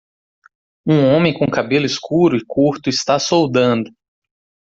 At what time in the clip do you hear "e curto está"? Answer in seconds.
2.35-3.19